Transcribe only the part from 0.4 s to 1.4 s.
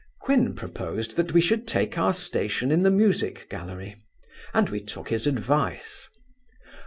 proposed that we